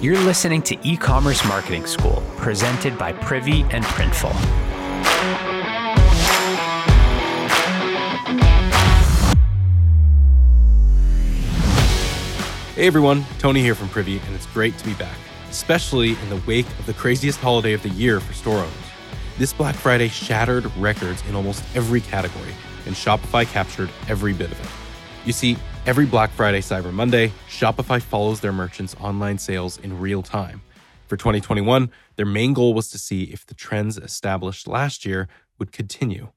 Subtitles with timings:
[0.00, 4.32] You're listening to E Commerce Marketing School, presented by Privy and Printful.
[12.74, 15.18] Hey everyone, Tony here from Privy, and it's great to be back,
[15.50, 18.72] especially in the wake of the craziest holiday of the year for store owners.
[19.36, 22.54] This Black Friday shattered records in almost every category,
[22.86, 24.70] and Shopify captured every bit of it.
[25.26, 30.22] You see, every Black Friday, Cyber Monday, Shopify follows their merchants' online sales in real
[30.22, 30.62] time.
[31.06, 35.72] For 2021, their main goal was to see if the trends established last year would
[35.72, 36.28] continue.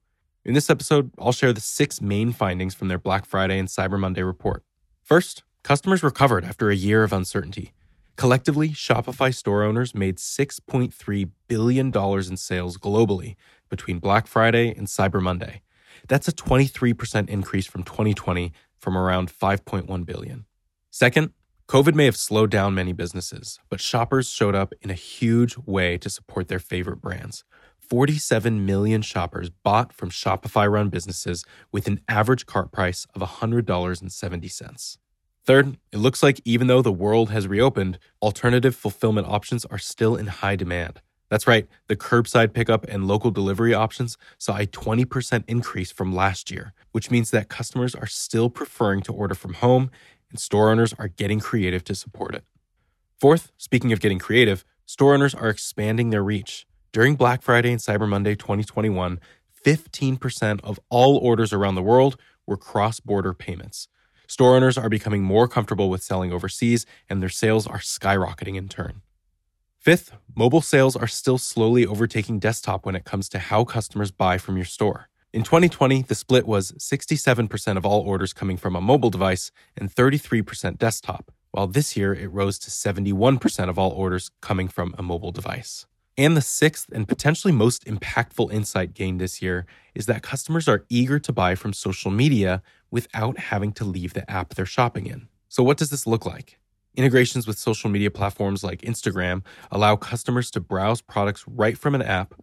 [0.44, 3.98] In this episode, I'll share the six main findings from their Black Friday and Cyber
[3.98, 4.62] Monday report.
[5.02, 7.72] First, customers recovered after a year of uncertainty.
[8.16, 13.36] Collectively, Shopify store owners made $6.3 billion in sales globally
[13.68, 15.62] between Black Friday and Cyber Monday.
[16.08, 20.44] That's a 23% increase from 2020 from around 5.1 billion.
[20.90, 21.32] Second,
[21.66, 25.96] COVID may have slowed down many businesses, but shoppers showed up in a huge way
[25.98, 27.42] to support their favorite brands.
[27.78, 34.98] 47 million shoppers bought from Shopify run businesses with an average cart price of $100.70.
[35.46, 40.16] Third, it looks like even though the world has reopened, alternative fulfillment options are still
[40.16, 41.00] in high demand.
[41.30, 46.50] That's right, the curbside pickup and local delivery options saw a 20% increase from last
[46.50, 49.90] year, which means that customers are still preferring to order from home
[50.30, 52.44] and store owners are getting creative to support it.
[53.20, 56.66] Fourth, speaking of getting creative, store owners are expanding their reach.
[56.92, 59.18] During Black Friday and Cyber Monday 2021,
[59.64, 63.88] 15% of all orders around the world were cross border payments.
[64.26, 68.68] Store owners are becoming more comfortable with selling overseas, and their sales are skyrocketing in
[68.68, 69.02] turn.
[69.84, 74.38] Fifth, mobile sales are still slowly overtaking desktop when it comes to how customers buy
[74.38, 75.10] from your store.
[75.30, 79.94] In 2020, the split was 67% of all orders coming from a mobile device and
[79.94, 85.02] 33% desktop, while this year it rose to 71% of all orders coming from a
[85.02, 85.84] mobile device.
[86.16, 90.86] And the sixth and potentially most impactful insight gained this year is that customers are
[90.88, 95.28] eager to buy from social media without having to leave the app they're shopping in.
[95.50, 96.58] So, what does this look like?
[96.96, 102.02] Integrations with social media platforms like Instagram allow customers to browse products right from an
[102.02, 102.34] app,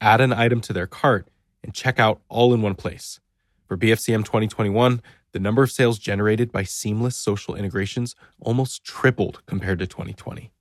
[0.00, 1.28] add an item to their cart,
[1.64, 3.18] and check out all in one place.
[3.66, 5.02] For BFCM 2021,
[5.32, 10.52] the number of sales generated by seamless social integrations almost tripled compared to 2020.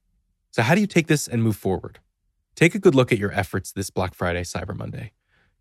[0.49, 1.99] So, how do you take this and move forward?
[2.55, 5.11] Take a good look at your efforts this Black Friday, Cyber Monday.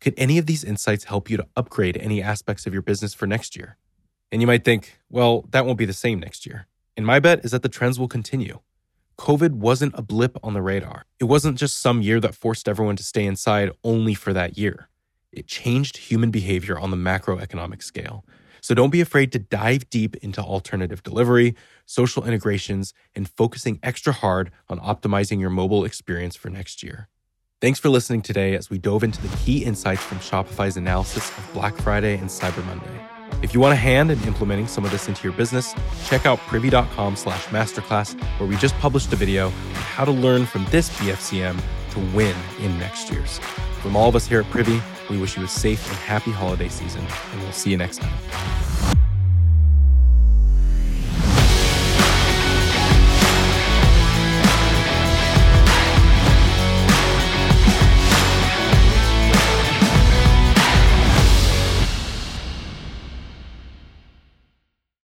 [0.00, 3.26] Could any of these insights help you to upgrade any aspects of your business for
[3.26, 3.76] next year?
[4.32, 6.66] And you might think, well, that won't be the same next year.
[6.96, 8.60] And my bet is that the trends will continue.
[9.18, 11.04] COVID wasn't a blip on the radar.
[11.20, 14.88] It wasn't just some year that forced everyone to stay inside only for that year.
[15.32, 18.24] It changed human behavior on the macroeconomic scale.
[18.60, 24.12] So don't be afraid to dive deep into alternative delivery, social integrations, and focusing extra
[24.12, 27.08] hard on optimizing your mobile experience for next year.
[27.60, 31.50] Thanks for listening today as we dove into the key insights from Shopify's analysis of
[31.52, 33.13] Black Friday and Cyber Monday.
[33.44, 35.74] If you want a hand in implementing some of this into your business,
[36.06, 40.46] check out privy.com slash masterclass, where we just published a video on how to learn
[40.46, 41.60] from this BFCM
[41.90, 43.38] to win in next year's.
[43.82, 46.70] From all of us here at Privy, we wish you a safe and happy holiday
[46.70, 49.03] season, and we'll see you next time.